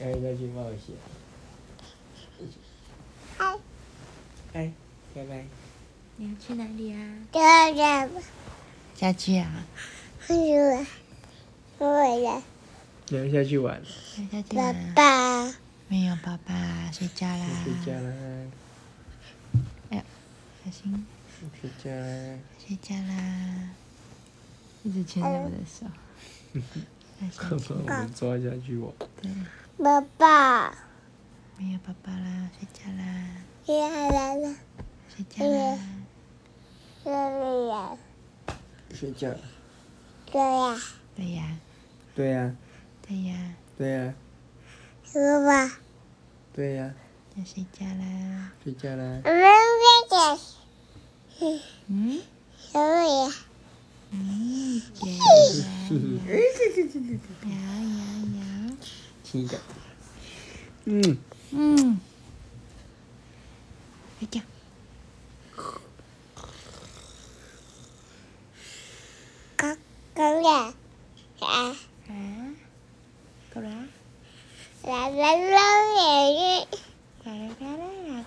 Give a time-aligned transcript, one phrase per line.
[0.00, 0.94] 要不要去冒险？
[3.38, 3.58] 嗨，
[4.52, 4.72] 哎，
[5.14, 5.44] 拜拜。
[6.16, 6.98] 你要去哪里啊？
[7.32, 7.40] 这
[7.74, 8.22] 个
[8.94, 9.64] 下去啊？
[10.20, 10.86] 是我，
[11.78, 12.42] 我的
[13.08, 13.80] 你要下去玩？
[14.32, 14.92] 要下去爸玩啊？
[14.94, 15.54] 爸，
[15.88, 17.46] 没有，爸爸睡觉啦。
[17.64, 18.10] 睡觉啦，
[20.64, 21.06] 小心，
[21.60, 22.38] 睡觉啦。
[22.66, 23.70] 睡觉啦。
[24.82, 25.86] 一直牵着我的手。
[27.20, 28.92] 要下爸去爸，我们抓下去玩。
[29.20, 29.30] 对，
[29.76, 30.70] 爸爸，
[31.58, 33.02] 没有爸爸啦，睡觉啦，
[33.66, 34.54] 来来来，
[35.08, 35.78] 睡觉啦。
[37.04, 37.98] 这里呀，
[38.94, 39.34] 睡觉。
[40.30, 40.80] 对呀，
[41.16, 41.58] 对呀，
[42.14, 42.54] 对呀，
[43.06, 44.14] 对呀，对呀，
[45.12, 45.78] 爸爸，
[46.52, 46.94] 对呀，
[47.36, 48.52] 要睡觉啦。
[48.62, 49.22] 睡觉啦。
[49.24, 49.42] 我们
[50.08, 50.16] 这
[51.40, 52.22] 个，嗯
[52.72, 53.34] 这里呀，
[54.12, 55.04] 嗯，对
[57.50, 57.56] 摇
[58.38, 58.53] 摇
[59.34, 59.40] 摇。
[59.40, 59.58] 亲一个。
[60.84, 61.18] 嗯，
[61.50, 61.98] 嗯，
[64.20, 64.40] 睡觉。
[69.56, 69.76] 刚
[70.14, 70.74] 刚呀，
[71.40, 71.76] 啊，
[72.08, 72.54] 啊，
[73.52, 73.68] 够了。
[74.84, 75.60] 来来来
[75.96, 76.78] 也是，
[77.24, 78.22] 过来过来哪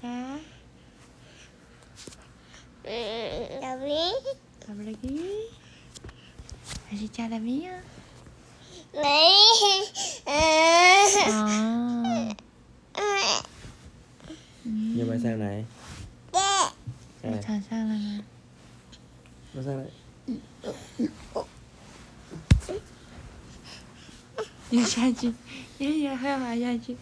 [8.97, 9.03] 没，
[10.25, 10.33] 嗯，
[12.93, 13.43] Oh.
[14.63, 15.63] 你要不要上来？
[16.31, 16.41] 对，
[17.31, 18.23] 哎，场上了吗？
[19.53, 19.85] 我上来。
[24.69, 25.33] 你下去，
[25.77, 26.97] 爷爷还滑下去。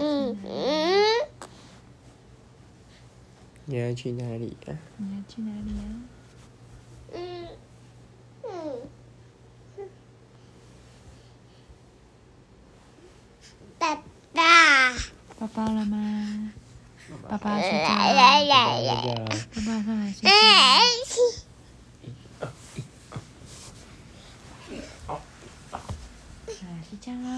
[0.00, 1.28] 嗯嗯，
[3.70, 4.72] 你要去哪里啊？
[4.96, 5.84] 你要去哪里啊？
[7.12, 7.48] 嗯
[9.76, 9.86] 嗯，
[13.78, 13.94] 爸
[14.32, 14.94] 爸，
[15.38, 16.50] 爸爸了吗？
[17.28, 19.26] 爸爸睡觉来了。
[19.54, 20.32] 爸爸上来睡觉了。
[20.32, 20.80] 哎，
[26.54, 27.28] 上来睡觉啦。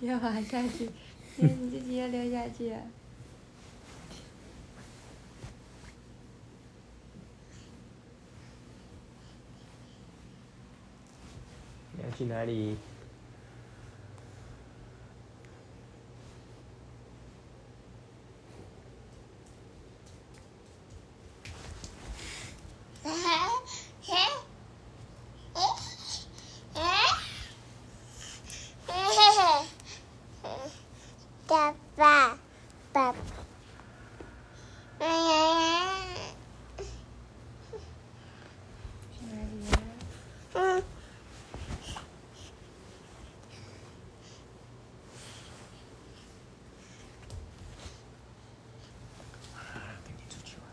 [0.00, 0.90] 要滑下去，
[1.36, 2.74] 你自己要留下去。
[11.94, 12.76] 你要去哪里？
[31.44, 32.38] 爸爸，
[32.94, 33.14] 爸，
[35.00, 36.06] 哎呀，
[39.12, 39.76] 去哪里啊？
[40.54, 40.82] 嗯，
[50.02, 50.64] 跟你出去玩。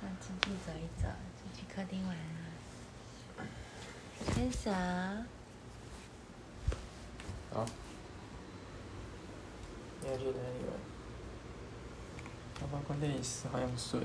[0.00, 1.06] 那出去走一走，
[1.38, 3.44] 就去客厅玩了。
[4.34, 4.72] 牵手。
[7.52, 7.64] 好。
[10.00, 10.74] 你要去哪里玩？
[12.60, 14.00] 爸爸关电视，好想睡。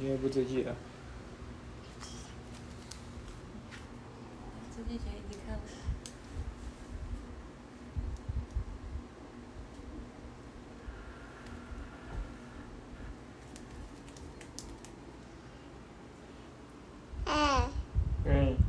[0.00, 0.28] 你也不
[0.62, 0.76] 了？
[4.88, 5.60] 出去想一直看我。
[17.26, 17.68] 哎，
[18.24, 18.67] 嗯。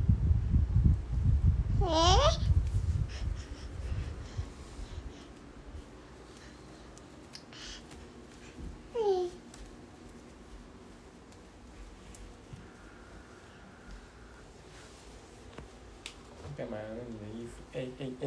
[16.70, 17.52] 干嘛要弄你的衣服？
[17.72, 18.24] 哎哎哎！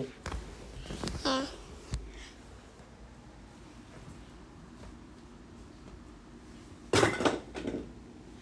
[1.24, 1.28] 哎，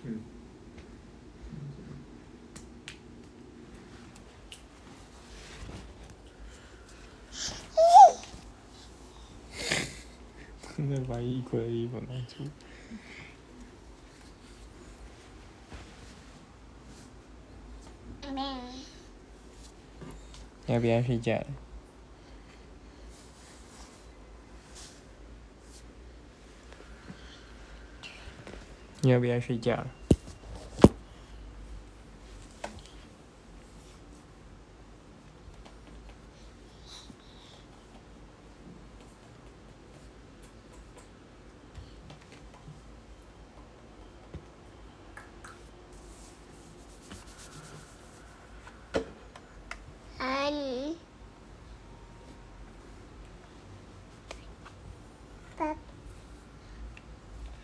[0.04, 0.08] 嗯。
[11.08, 12.44] 把衣柜的衣服拿出。
[18.34, 18.48] 没有，
[20.72, 21.44] 你要不要睡觉
[29.02, 29.86] 你要不要睡觉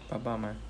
[0.08, 0.67] 爸抱抱吗？